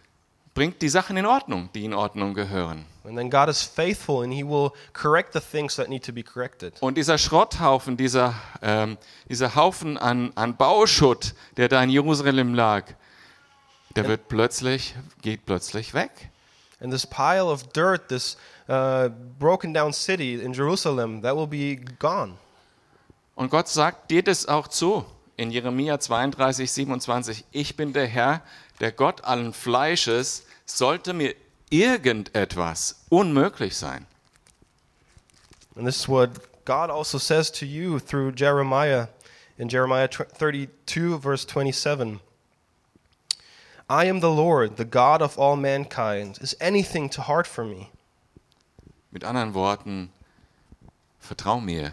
bringt 0.54 0.80
die 0.80 0.88
Sachen 0.88 1.18
in 1.18 1.26
Ordnung, 1.26 1.68
die 1.74 1.84
in 1.84 1.92
Ordnung 1.92 2.32
gehören. 2.32 2.86
And 3.04 3.16
then 3.16 3.28
God 3.28 3.50
is 3.50 3.62
faithful 3.62 4.24
and 4.24 4.32
He 4.32 4.42
will 4.42 4.72
correct 4.94 5.34
the 5.34 5.40
things 5.40 5.76
that 5.76 5.90
need 5.90 6.02
to 6.04 6.12
be 6.12 6.22
corrected. 6.22 6.80
Und 6.80 6.96
dieser 6.96 7.18
Schrotthaufen, 7.18 7.98
dieser, 7.98 8.34
ähm, 8.62 8.96
dieser 9.28 9.54
Haufen 9.54 9.98
an, 9.98 10.32
an 10.34 10.56
Bauschutt, 10.56 11.34
der 11.58 11.68
da 11.68 11.82
in 11.82 11.90
Jerusalem 11.90 12.54
lag, 12.54 12.84
der 13.96 14.08
wird 14.08 14.28
plötzlich, 14.28 14.94
geht 15.20 15.44
plötzlich 15.44 15.92
weg. 15.92 16.30
And 16.80 16.90
this 16.90 17.06
pile 17.06 17.44
of 17.44 17.62
dirt, 17.74 18.08
this 18.08 18.38
uh, 18.68 19.10
broken 19.38 19.74
down 19.74 19.92
city 19.92 20.34
in 20.34 20.54
Jerusalem, 20.54 21.20
that 21.20 21.36
will 21.36 21.46
be 21.46 21.76
gone. 21.98 22.38
Und 23.36 23.50
Gott 23.50 23.68
sagt 23.68 24.10
dir 24.10 24.24
das 24.24 24.46
auch 24.46 24.66
zu 24.66 25.04
in 25.36 25.50
Jeremia 25.50 26.00
32, 26.00 26.72
27. 26.72 27.44
Ich 27.52 27.76
bin 27.76 27.92
der 27.92 28.06
Herr, 28.06 28.42
der 28.80 28.90
Gott 28.90 29.24
allen 29.24 29.52
Fleisches, 29.52 30.44
sollte 30.64 31.12
mir 31.12 31.34
irgendetwas 31.70 33.04
unmöglich 33.10 33.76
sein. 33.76 34.06
And 35.76 35.86
this 35.86 35.96
is 35.96 36.08
what 36.08 36.30
God 36.64 36.90
also 36.90 37.18
says 37.18 37.52
to 37.52 37.66
you 37.66 38.00
through 38.00 38.32
Jeremiah 38.34 39.08
in 39.58 39.68
Jeremiah 39.68 40.08
tw- 40.08 40.26
32, 40.38 41.18
verse 41.20 41.46
27 41.46 42.20
I 43.88 44.06
am 44.06 44.20
the 44.20 44.30
Lord, 44.30 44.78
the 44.78 44.84
God 44.84 45.22
of 45.22 45.38
all 45.38 45.56
mankind. 45.56 46.38
Is 46.40 46.56
anything 46.60 47.08
too 47.08 47.22
hard 47.22 47.46
for 47.46 47.64
me? 47.64 47.90
Mit 49.12 49.22
anderen 49.22 49.54
Worten, 49.54 50.10
vertrau 51.20 51.60
mir. 51.60 51.92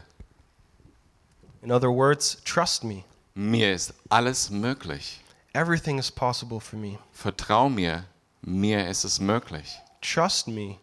In 1.64 1.72
other 1.72 1.90
words, 1.90 2.42
trust 2.44 2.84
me. 2.84 3.06
Mir 3.36 3.74
ist 3.74 3.94
alles 4.10 4.50
möglich. 4.50 5.22
Everything 5.54 5.98
is 5.98 6.12
possible 6.12 6.60
for 6.60 6.78
me. 6.78 7.00
Vertrau 7.14 7.70
mir. 7.70 8.04
Mir 8.42 8.88
ist 8.90 9.06
es 9.06 9.20
möglich. 9.20 9.80
Trust 10.02 10.48
me. 10.48 10.78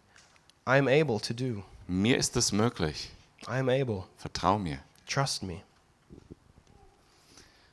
I 0.67 0.79
am 0.79 0.89
able 0.89 1.21
to 1.21 1.35
do. 1.35 1.63
Mir 1.87 2.17
ist 2.17 2.37
es 2.37 2.53
möglich. 2.53 3.11
I 3.47 3.59
am 3.59 3.69
able. 3.69 4.05
Vertrau 4.17 4.59
mir. 4.59 4.79
Trust 5.07 5.43
me. 5.43 5.61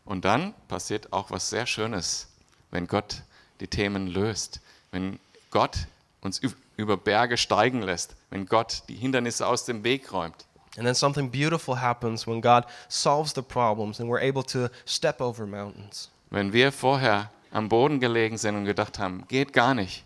Und 0.04 0.26
dann 0.26 0.54
passiert 0.68 1.14
auch 1.14 1.32
was 1.32 1.50
sehr 1.50 1.66
Schönes, 1.66 2.28
wenn 2.72 2.88
Gott 2.88 3.22
die 3.60 3.68
Themen 3.68 4.08
löst, 4.08 4.60
wenn 4.92 5.20
Gott 5.52 5.78
uns 6.22 6.42
üb- 6.42 6.56
über 6.76 6.98
Berge 6.98 7.38
steigen 7.38 7.82
lässt, 7.82 8.16
wenn 8.30 8.48
Gott 8.48 8.84
die 8.90 8.96
Hindernisse 8.96 9.48
aus 9.48 9.66
dem 9.66 9.84
Weg 9.84 10.12
räumt. 10.12 10.46
And 10.78 10.86
then 10.86 10.96
something 10.96 11.30
beautiful 11.30 11.76
happens 11.76 12.28
when 12.28 12.40
God 12.40 12.66
solves 12.88 13.34
the 13.34 13.42
problems 13.42 14.00
and 14.00 14.10
we're 14.10 14.22
able 14.22 14.44
to 14.44 14.70
step 14.86 15.20
over 15.20 15.46
mountains. 15.48 16.10
Wenn 16.30 16.54
wir 16.54 16.72
vorher 16.72 17.32
am 17.52 17.68
Boden 17.68 18.00
gelegen 18.00 18.38
sind 18.38 18.56
und 18.56 18.66
gedacht 18.66 19.00
haben, 19.00 19.26
geht 19.28 19.54
gar 19.54 19.74
nicht, 19.74 20.04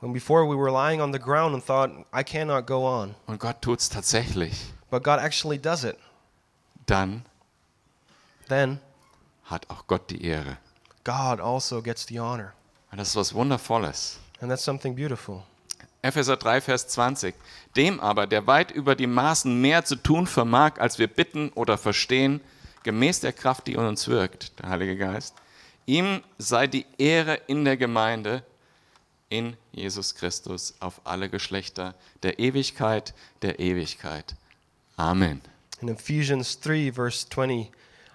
When 0.00 0.12
before 0.12 0.46
we 0.46 0.54
were 0.54 0.70
lying 0.70 1.00
on 1.00 1.12
the 1.12 1.18
ground 1.18 1.54
and 1.54 1.64
thought, 1.64 1.90
I 2.12 2.22
cannot 2.22 2.66
go 2.66 2.86
on, 2.86 3.16
und 3.26 3.40
Gott 3.40 3.60
tut 3.60 3.80
es 3.80 3.88
tatsächlich, 3.88 4.72
but 4.90 5.02
God 5.02 5.18
actually 5.18 5.58
does 5.58 5.82
it, 5.82 5.98
dann 6.86 7.24
then 8.48 8.78
hat 9.44 9.68
auch 9.70 9.88
Gott 9.88 10.08
die 10.10 10.24
Ehre. 10.24 10.58
God 11.02 11.40
also 11.40 11.82
gets 11.82 12.06
the 12.06 12.20
honor. 12.20 12.52
Und 12.92 12.98
das 12.98 13.08
ist 13.08 13.16
was 13.16 13.34
Wundervolles. 13.34 14.20
And 14.40 14.48
that's 14.48 14.62
something 14.62 14.94
beautiful. 14.94 15.42
Epheser 16.08 16.38
3, 16.38 16.62
Vers 16.62 16.88
20. 16.88 17.34
Dem 17.76 18.00
aber, 18.00 18.26
der 18.26 18.46
weit 18.46 18.70
über 18.70 18.96
die 18.96 19.06
Maßen 19.06 19.60
mehr 19.60 19.84
zu 19.84 19.96
tun 19.96 20.26
vermag, 20.26 20.78
als 20.78 20.98
wir 20.98 21.06
bitten 21.06 21.50
oder 21.50 21.76
verstehen, 21.76 22.40
gemäß 22.82 23.20
der 23.20 23.34
Kraft, 23.34 23.66
die 23.66 23.74
in 23.74 23.80
uns 23.80 24.08
wirkt, 24.08 24.58
der 24.58 24.70
Heilige 24.70 24.96
Geist, 24.96 25.34
ihm 25.84 26.22
sei 26.38 26.66
die 26.66 26.86
Ehre 26.96 27.34
in 27.46 27.64
der 27.66 27.76
Gemeinde, 27.76 28.42
in 29.28 29.56
Jesus 29.72 30.14
Christus, 30.14 30.74
auf 30.80 31.02
alle 31.04 31.28
Geschlechter, 31.28 31.94
der 32.22 32.38
Ewigkeit, 32.38 33.12
der 33.42 33.60
Ewigkeit. 33.60 34.34
Amen. 34.96 35.42
In 35.82 35.88
Ephesians 35.88 36.58
3, 36.60 36.92
verse 36.92 37.28
20, 37.28 37.70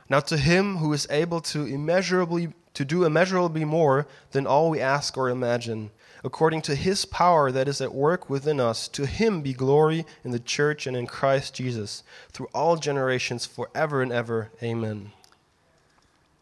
now 0.09 0.19
to 0.19 0.35
him 0.35 0.81
who 0.81 0.93
is 0.93 1.07
able 1.09 1.41
to 1.41 1.65
immeasurably 1.65 2.49
to 2.73 2.85
do 2.85 3.03
immeasurably 3.03 3.65
more 3.65 4.07
than 4.31 4.47
all 4.47 4.69
we 4.69 4.79
ask 4.79 5.17
or 5.17 5.29
imagine, 5.29 5.91
according 6.23 6.61
to 6.63 6.75
his 6.75 7.05
power 7.05 7.51
that 7.51 7.67
is 7.67 7.81
at 7.81 7.93
work 7.93 8.29
within 8.29 8.59
us, 8.59 8.87
to 8.87 9.05
him 9.05 9.41
be 9.41 9.53
glory 9.53 10.05
in 10.23 10.31
the 10.31 10.39
church 10.39 10.87
and 10.87 10.95
in 10.95 11.05
Christ 11.05 11.53
Jesus, 11.53 12.03
through 12.31 12.49
all 12.53 12.77
generations, 12.77 13.45
forever 13.45 14.01
and 14.01 14.11
ever. 14.11 14.51
Amen. 14.61 15.11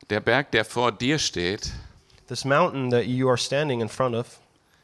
Der 0.10 0.20
Berg, 0.20 0.52
der 0.52 0.64
vor 0.64 0.92
dir 0.92 1.18
steht, 1.18 1.72
This 2.28 2.46
mountain 2.46 2.90
that 2.90 3.08
you 3.08 3.28
are 3.28 3.38
standing 3.38 3.82
in 3.82 3.90
front 3.90 4.16
of, 4.16 4.40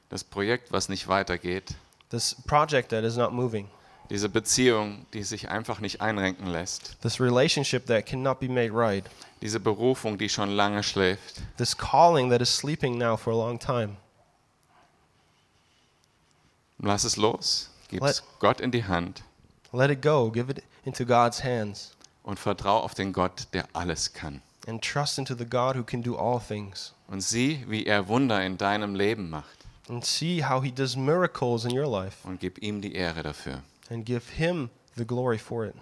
das 0.10 0.24
Projekt, 0.24 0.72
was 0.72 0.90
nicht 0.90 1.08
weitergeht, 1.08 1.76
this 2.10 2.34
project 2.34 2.90
that 2.90 3.04
is 3.04 3.18
not 3.18 3.34
moving, 3.34 3.70
diese 4.10 4.30
Beziehung, 4.30 5.06
die 5.14 5.24
sich 5.24 5.50
einfach 5.50 5.80
nicht 5.80 6.02
einrenken 6.02 6.48
lässt, 6.48 6.98
this 7.02 7.20
relationship 7.20 7.86
that 7.88 8.06
cannot 8.06 8.40
be 8.40 8.48
made 8.48 8.72
right, 8.74 9.04
diese 9.42 9.60
Berufung, 9.60 10.18
die 10.18 10.30
schon 10.30 10.50
lange 10.50 10.84
schläft, 10.84 11.42
this 11.58 11.76
calling 11.76 12.30
that 12.30 12.42
is 12.42 12.56
sleeping 12.56 12.98
now 12.98 13.18
for 13.18 13.34
a 13.34 13.36
long 13.36 13.60
time. 13.60 13.98
Lass 16.80 17.04
es 17.04 17.18
los, 17.18 17.70
gib 17.90 18.04
es 18.04 18.24
Gott 18.40 18.62
in 18.62 18.72
die 18.72 18.86
Hand. 18.86 19.24
Let 19.74 19.90
it 19.90 20.02
go, 20.02 20.32
give 20.32 20.52
it 20.52 20.64
into 20.86 21.06
God's 21.06 21.44
hands, 21.44 21.96
und 22.24 22.40
vertrau 22.40 22.80
auf 22.80 22.94
den 22.94 23.14
Gott, 23.14 23.48
der 23.54 23.68
alles 23.74 24.14
kann. 24.14 24.42
and 24.68 24.82
trust 24.82 25.18
into 25.18 25.34
the 25.34 25.46
God 25.46 25.76
who 25.76 25.84
can 25.84 26.02
do 26.02 26.16
all 26.16 26.40
things. 26.40 26.94
Und 27.08 27.22
sieh, 27.22 27.64
wie 27.68 27.86
er 27.86 28.08
Wunder 28.10 28.46
in 28.46 28.58
deinem 28.58 28.96
Leben 28.96 29.30
macht. 29.30 29.66
And 29.90 30.06
see 30.06 30.44
how 30.44 30.62
he 30.62 30.72
does 30.72 30.98
miracles 30.98 31.64
in 31.64 31.72
your 31.72 31.88
life. 31.88 32.28
Und 32.28 32.42
gib 32.42 32.62
ihm 32.62 32.82
die 32.82 32.94
Ehre 32.94 33.24
dafür. 33.24 33.64
And 33.90 34.06
give 34.06 34.30
him 34.30 34.70
the 34.96 35.06
glory 35.06 35.38
for 35.38 35.66
it. 35.66 35.76